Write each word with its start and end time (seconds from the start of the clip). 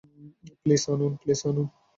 Please, 0.61 0.83
আনুন। 0.91 1.13